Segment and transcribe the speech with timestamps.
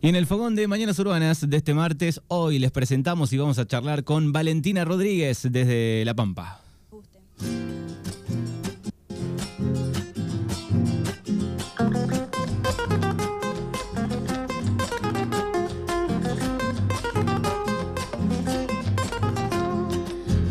[0.00, 3.58] Y en el fogón de Mañanas Urbanas de este martes, hoy les presentamos y vamos
[3.58, 6.60] a charlar con Valentina Rodríguez desde La Pampa.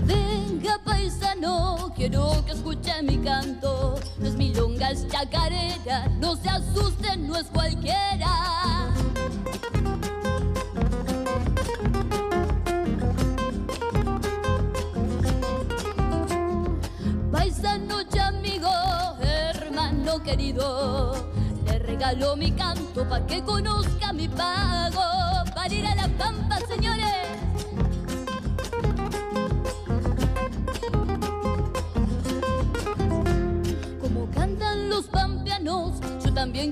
[0.06, 3.96] Venga paisano, quiero que escuche mi canto.
[4.88, 8.88] No es chacarera, no se asusten, no es cualquiera.
[17.30, 18.70] Paisano y amigo,
[19.20, 21.32] hermano querido,
[21.66, 25.02] le regalo mi canto para que conozca mi pago.
[25.54, 27.47] Para ir a la pampa, señores.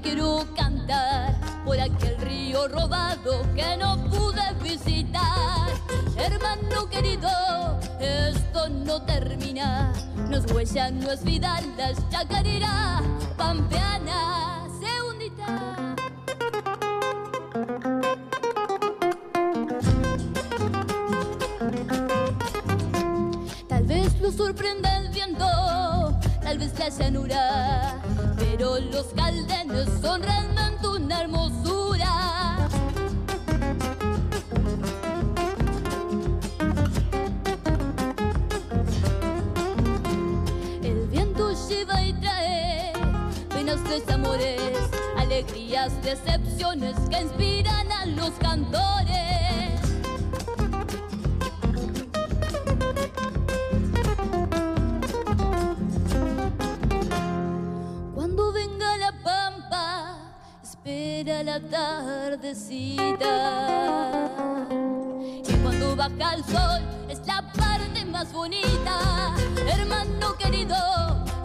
[0.01, 5.69] Quiero cantar por aquel río robado que no pude visitar.
[6.17, 7.29] Hermano querido,
[7.99, 9.93] esto no termina.
[10.29, 13.01] No es huella, no es vidal, la chacarera
[13.37, 15.95] pampeana segundita.
[23.67, 25.47] Tal vez lo sorprenda el viento,
[26.41, 28.01] tal vez la llanura,
[28.65, 32.67] los caldenes son realmente una hermosura.
[40.81, 42.93] El viento lleva y trae
[43.49, 44.59] penas, desamores,
[45.17, 49.44] alegrías, decepciones que inspiran a los cantores.
[61.59, 63.07] Tardecita.
[65.47, 69.35] Y cuando baja el sol, es la parte más bonita.
[69.67, 70.75] Hermano querido,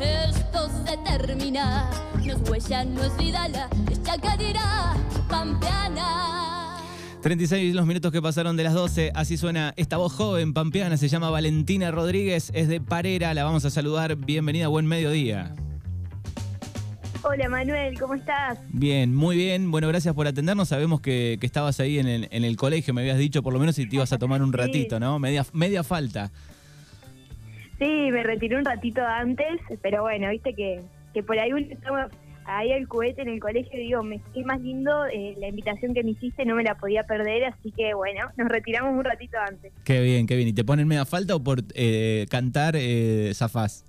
[0.00, 1.90] esto se termina.
[2.24, 4.94] No es huella, no es vidala, es chacarera
[5.28, 6.76] pampeana.
[7.22, 11.08] 36 los minutos que pasaron de las 12, así suena esta voz joven pampeana, se
[11.08, 15.54] llama Valentina Rodríguez, es de Parera, la vamos a saludar, bienvenida, buen mediodía.
[17.22, 18.58] Hola Manuel, ¿cómo estás?
[18.70, 22.44] Bien, muy bien, bueno, gracias por atendernos, sabemos que, que estabas ahí en el, en
[22.44, 24.56] el colegio, me habías dicho por lo menos si te ibas a tomar un Sí.
[24.58, 25.18] ratito, ¿no?
[25.18, 26.30] Media, media falta.
[27.78, 30.80] Sí, me retiré un ratito antes, pero bueno, viste que,
[31.14, 32.08] que por ahí uno estaba
[32.46, 35.92] ahí al cohete en el colegio y digo, me qué más lindo, eh, la invitación
[35.94, 39.36] que me hiciste no me la podía perder, así que bueno, nos retiramos un ratito
[39.46, 39.72] antes.
[39.84, 40.48] Qué bien, qué bien.
[40.48, 43.84] ¿Y te ponen media falta o por eh, cantar eh, zafás?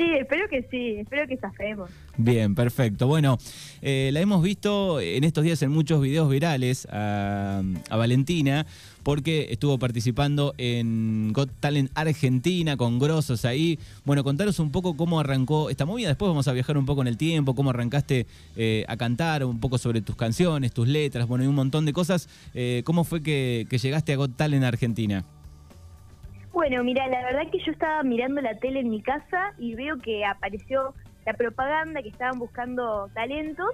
[0.00, 1.90] Sí, espero que sí, espero que zafemos.
[2.16, 3.06] Bien, perfecto.
[3.06, 3.36] Bueno,
[3.82, 8.64] eh, la hemos visto en estos días en muchos videos virales a, Valentina
[9.02, 13.78] porque estuvo participando en Got Talent Argentina con grosos ahí.
[14.06, 16.08] Bueno, contaros un poco cómo arrancó esta movida.
[16.08, 19.60] Después vamos a viajar un poco en el tiempo, cómo arrancaste eh, a cantar, un
[19.60, 22.26] poco sobre tus canciones, tus letras, bueno, y un montón de cosas.
[22.54, 25.26] Eh, ¿Cómo fue que, que llegaste a Got Talent Argentina?
[26.52, 29.98] Bueno, mira, la verdad que yo estaba mirando la tele en mi casa y veo
[29.98, 30.94] que apareció
[31.24, 33.68] la propaganda que estaban buscando talentos.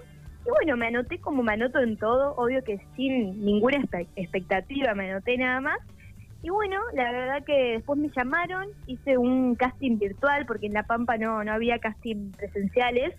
[0.45, 3.79] Y bueno, me anoté como me anoto en todo, obvio que sin ninguna
[4.15, 5.79] expectativa, me anoté nada más.
[6.43, 10.85] Y bueno, la verdad que después me llamaron, hice un casting virtual porque en La
[10.85, 13.15] Pampa no, no había casting presenciales.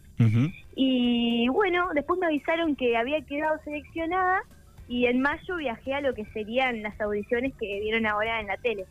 [0.75, 4.44] Y bueno, después me avisaron que había quedado seleccionada
[4.88, 8.57] y en mayo viajé a lo que serían las audiciones que vieron ahora en la
[8.57, 8.85] tele.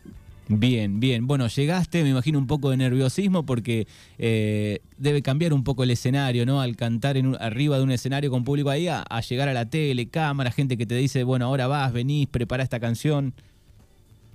[0.48, 1.26] Bien, bien.
[1.26, 5.90] Bueno, llegaste, me imagino un poco de nerviosismo porque eh, debe cambiar un poco el
[5.90, 6.60] escenario, ¿no?
[6.60, 9.68] Al cantar en un- arriba de un escenario con público ahí, a, llegar a la
[9.68, 13.34] tele, cámara, gente que te dice, bueno, ahora vas, venís, prepara esta canción.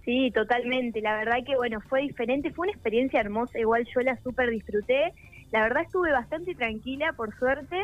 [0.03, 0.99] Sí, totalmente.
[1.01, 5.13] La verdad que, bueno, fue diferente, fue una experiencia hermosa, igual yo la súper disfruté.
[5.51, 7.77] La verdad estuve bastante tranquila, por suerte,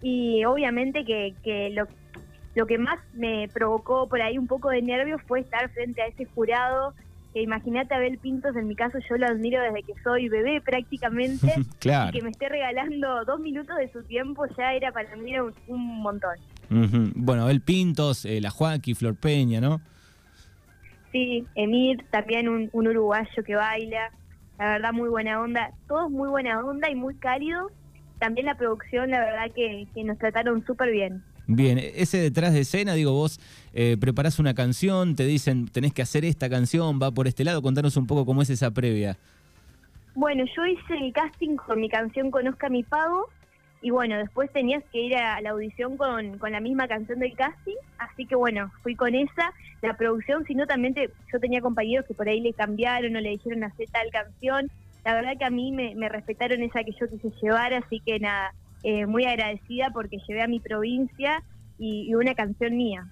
[0.00, 1.88] y obviamente que, que lo,
[2.54, 6.06] lo que más me provocó por ahí un poco de nervios fue estar frente a
[6.06, 6.94] ese jurado,
[7.32, 10.60] que imagínate a Abel Pintos, en mi caso yo lo admiro desde que soy bebé
[10.60, 12.12] prácticamente, y claro.
[12.12, 15.54] que me esté regalando dos minutos de su tiempo ya era para mí era un,
[15.68, 16.36] un montón.
[17.16, 19.80] Bueno, El Pintos, eh, la Joaquín, Flor Peña, ¿no?
[21.10, 24.12] Sí, Emir, también un, un uruguayo que baila,
[24.58, 27.72] la verdad muy buena onda, todos muy buena onda y muy cálidos.
[28.20, 31.24] También la producción, la verdad que, que nos trataron súper bien.
[31.52, 33.40] Bien, ese detrás de escena, digo, vos
[33.72, 37.60] eh, preparás una canción, te dicen, tenés que hacer esta canción, va por este lado,
[37.60, 39.18] contanos un poco cómo es esa previa.
[40.14, 43.26] Bueno, yo hice el casting con mi canción Conozca mi pago
[43.80, 47.34] Y bueno, después tenías que ir a la audición con, con la misma canción del
[47.36, 49.52] casting, así que bueno, fui con esa.
[49.82, 53.30] La producción, sino también te- yo tenía compañeros que por ahí le cambiaron o le
[53.30, 54.70] dijeron hacer tal canción.
[55.04, 58.20] La verdad que a mí me, me respetaron esa que yo quise llevar, así que
[58.20, 61.42] nada, eh, muy agradecida porque llevé a mi provincia
[61.78, 63.06] y, una canción mía.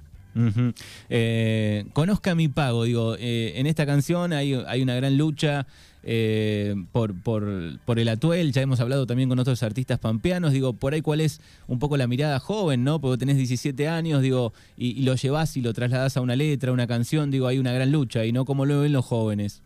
[1.09, 5.67] Eh, conozca mi pago, digo, eh, en esta canción hay, hay una gran lucha
[6.05, 7.45] eh, por, por,
[7.85, 11.21] por el atuel, ya hemos hablado también con otros artistas pampeanos, digo, por ahí cuál
[11.21, 13.01] es un poco la mirada joven, ¿no?
[13.01, 16.73] Porque tenés 17 años, digo, y, lo llevás y lo trasladás a una letra, a
[16.73, 19.63] una canción, digo, hay una gran lucha, y no como lo ven los jóvenes.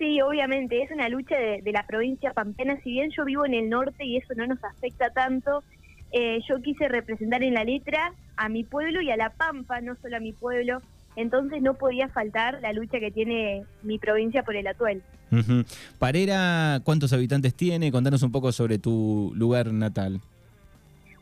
[0.00, 2.80] Sí, obviamente, es una lucha de, de la provincia pampeana.
[2.82, 5.62] Si bien yo vivo en el norte y eso no nos afecta tanto,
[6.10, 9.96] eh, yo quise representar en la letra a mi pueblo y a la Pampa, no
[10.00, 10.80] solo a mi pueblo.
[11.16, 15.02] Entonces no podía faltar la lucha que tiene mi provincia por el atuel.
[15.30, 15.64] Ujú.
[15.98, 17.92] Parera, ¿cuántos habitantes tiene?
[17.92, 20.22] Contanos un poco sobre tu lugar natal.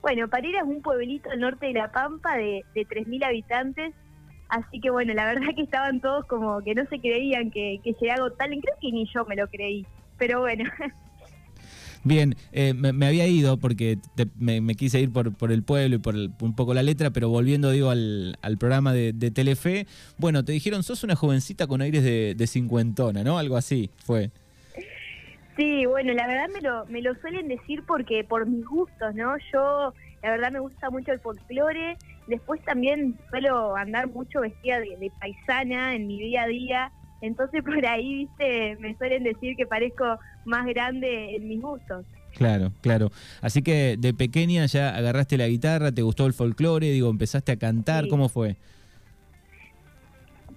[0.02, 3.92] Bueno, Parera es un pueblito al norte de la Pampa de, de 3.000 habitantes.
[4.48, 7.94] Así que bueno, la verdad que estaban todos como que no se creían que, que
[8.00, 8.62] llegaba Talent.
[8.64, 9.86] Creo que ni yo me lo creí.
[10.16, 10.64] Pero bueno,
[12.04, 15.62] Bien, eh, me, me había ido porque te- me, me quise ir por, por el
[15.64, 19.12] pueblo y por el- un poco la letra, pero volviendo, digo, al, al programa de,
[19.12, 19.86] de Telefe,
[20.16, 23.36] bueno, te dijeron, sos una jovencita con aires de, de cincuentona, ¿no?
[23.38, 24.30] Algo así fue.
[25.56, 29.34] Sí, bueno, la verdad me lo, me lo suelen decir porque por mis gustos, ¿no?
[29.52, 29.92] Yo,
[30.23, 35.11] la verdad me gusta mucho el folclore, después también suelo andar mucho vestida de, de
[35.20, 40.05] paisana en mi día a día, entonces por ahí, viste, me suelen decir que parezco
[40.44, 42.05] más grande en mis gustos.
[42.35, 43.11] Claro, claro.
[43.41, 47.56] Así que de pequeña ya agarraste la guitarra, te gustó el folclore, digo, empezaste a
[47.56, 48.11] cantar, Sí.
[48.11, 48.56] ¿cómo fue?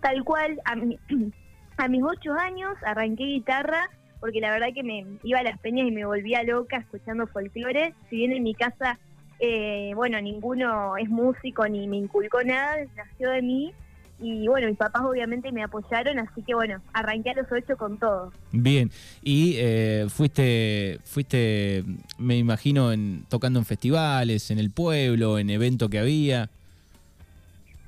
[0.01, 0.99] Tal cual, a, mi-
[1.77, 5.87] a mis ocho años arranqué guitarra porque la verdad que me iba a las peñas
[5.87, 7.93] y me volvía loca escuchando folclore.
[8.09, 8.99] Si bien en mi casa,
[9.43, 13.73] eh, bueno, ninguno es músico ni me inculcó nada, nació de mí.
[14.19, 17.97] Y bueno, mis papás obviamente me apoyaron, así que bueno, arranqué a los ocho con
[17.97, 18.31] todo.
[18.51, 18.91] Bien,
[19.23, 21.83] y eh, fuiste, fuiste,
[22.19, 26.49] me imagino, en, tocando en festivales, en el pueblo, en evento que había.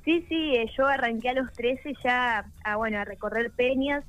[0.04, 4.02] Sí, sí, eh, yo arranqué a los 13 ya a, bueno, a recorrer peñas.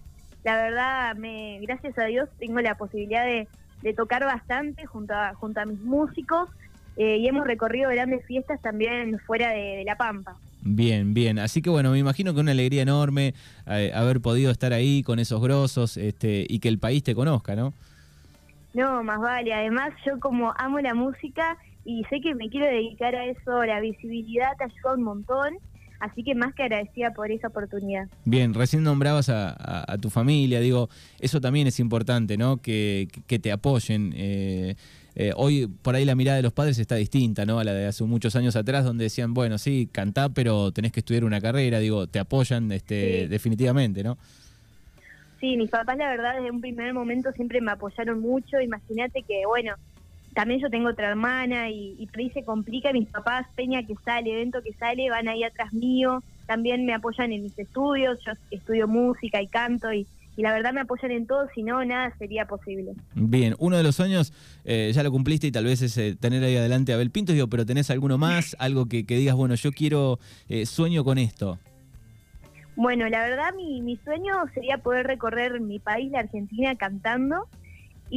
[0.43, 3.47] La verdad, me, gracias a Dios, tengo la posibilidad de,
[3.83, 6.49] de tocar bastante junto a, junto a mis músicos
[6.97, 10.35] eh, y hemos recorrido grandes fiestas también fuera de, de La Pampa.
[10.67, 11.37] Bien, bien.
[11.37, 13.35] Así que bueno, me imagino que una alegría enorme
[13.67, 17.55] eh, haber podido estar ahí con esos grosos este, y que el país te conozca,
[17.55, 17.71] ¿no?
[18.73, 19.53] No, más vale.
[19.53, 21.55] Además, yo como amo la música
[21.85, 25.53] y sé que me quiero dedicar a eso, la visibilidad te ayuda un montón.
[26.05, 28.07] Así que más que agradecida por esa oportunidad.
[28.25, 32.57] Bien, recién nombrabas a, a- a tu familia, digo, eso también es importante, ¿no?
[32.57, 34.13] Que, que te apoyen.
[34.15, 34.75] eh,
[35.17, 37.57] eh, hoy por ahí la mirada de los padres está distinta, ¿no?
[37.59, 40.99] A la de hace muchos años atrás, donde decían, bueno, sí, cantá, pero tenés que
[40.99, 43.27] estudiar una carrera, digo, te apoyan este, Sí.
[43.27, 44.17] definitivamente, ¿no?
[45.39, 48.59] Sí, mis papás la verdad desde un primer momento siempre me apoyaron mucho.
[48.61, 49.73] Imagínate que, bueno,
[50.35, 52.91] también yo tengo otra hermana y, y por ahí se complica.
[52.91, 56.21] Mis papás, peña que sale, evento que sale, van ahí atrás mío.
[56.45, 58.19] También me apoyan en mis estudios.
[58.25, 60.05] Yo estudio música y canto y,
[60.35, 61.47] y la verdad me apoyan en todo.
[61.55, 62.95] Si no, nada sería posible.
[63.13, 64.33] Bien, uno de los sueños
[64.65, 67.31] eh, ya lo cumpliste y tal vez es eh, tener ahí adelante a Abel Pinto,
[67.31, 71.17] digo, pero tenés alguno más, algo que, que digas, bueno, yo quiero, eh, sueño con
[71.17, 71.59] esto.
[72.75, 77.47] Bueno, la verdad mi, mi sueño sería poder recorrer mi país, la Argentina, cantando.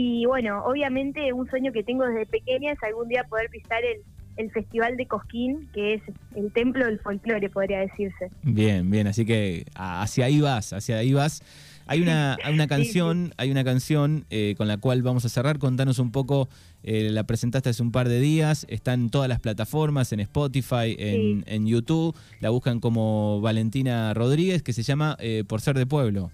[0.01, 4.03] Y bueno, obviamente un sueño que tengo desde pequeña es algún día poder pisar el,
[4.37, 6.03] el Festival de Cosquín, que es
[6.37, 8.31] el templo del folclore, podría decirse.
[8.45, 11.43] Bien, bien, así que hacia ahí vas, hacia ahí vas.
[11.89, 15.29] Hay una, hay una Sí, canción, hay una canción eh, con la cual vamos a
[15.29, 15.59] cerrar.
[15.59, 16.49] Contanos un poco,
[16.85, 20.95] eh, la presentaste hace un par de días, está en todas las plataformas, en Spotify,
[20.97, 21.45] en, Sí.
[21.47, 22.15] en YouTube.
[22.39, 26.31] La buscan como Valentina Rodríguez, que se llama eh, Por ser de pueblo.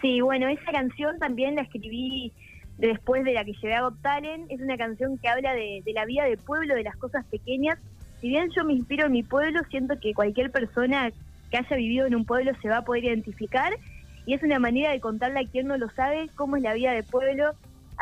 [0.00, 2.32] Sí, bueno, esa canción también la escribí
[2.78, 3.96] después de la que llevé a Got.
[4.48, 7.78] Es una canción que habla de, de la vida del pueblo, de las cosas pequeñas.
[8.20, 11.10] Si bien yo me inspiro en mi pueblo, siento que cualquier persona
[11.50, 13.72] que haya vivido en un pueblo se va a poder identificar.
[14.26, 16.92] Y es una manera de contarle a quien no lo sabe cómo es la vida
[16.92, 17.52] del pueblo.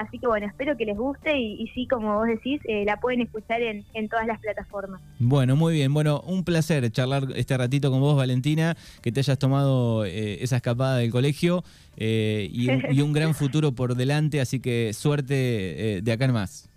[0.01, 2.97] Así que bueno, espero que les guste y, y sí, como vos decís, eh, la
[2.97, 4.99] pueden escuchar en, en todas las plataformas.
[5.19, 5.93] Bueno, muy bien.
[5.93, 10.57] Bueno, un placer charlar este ratito con vos, Valentina, que te hayas tomado eh, esa
[10.57, 11.65] escapada del colegio
[11.99, 16.25] eh, y, un, y un gran futuro por delante, así que suerte eh, de acá
[16.25, 16.71] en más.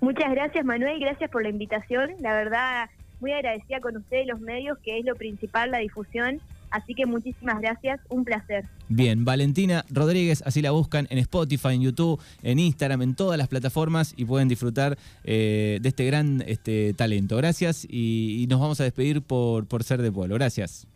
[0.00, 2.12] Muchas gracias Manuel, gracias por la invitación.
[2.20, 2.88] La verdad,
[3.20, 6.40] muy agradecida con ustedes los medios, que es lo principal, la difusión.
[6.72, 8.64] Así que muchísimas gracias, un placer.
[8.88, 13.48] Bien, Valentina Rodríguez, así la buscan en Spotify, en YouTube, en Instagram, en todas las
[13.48, 17.36] plataformas y pueden disfrutar eh, de este gran este, talento.
[17.36, 20.34] Gracias y, y nos vamos a despedir por, por ser de pueblo.
[20.34, 20.86] Gracias.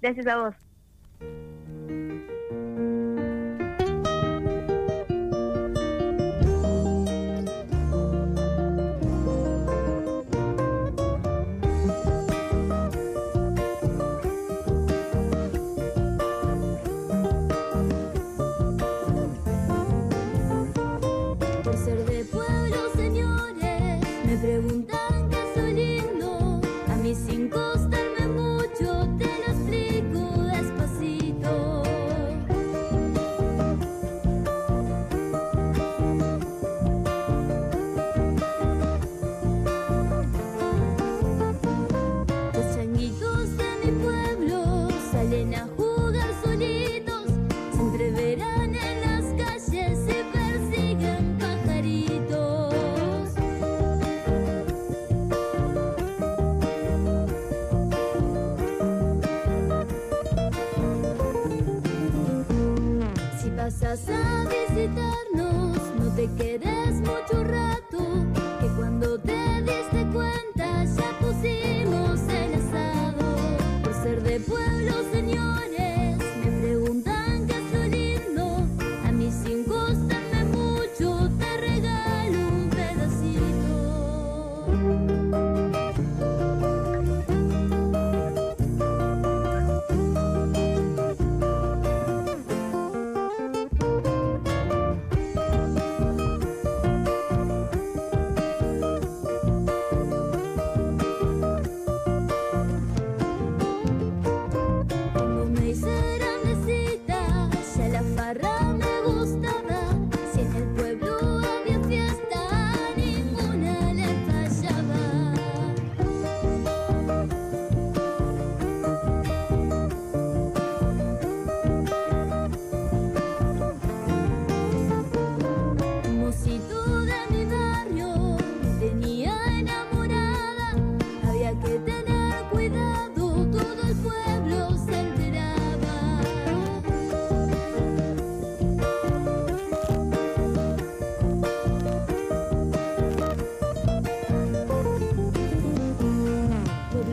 [0.00, 0.54] Gracias a vos.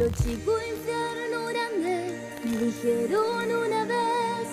[0.06, 4.48] pueblo chico, infierno grande, me dijeron una vez,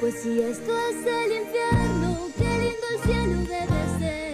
[0.00, 4.27] pues si esto es el infierno, qué lindo el cielo debe ser.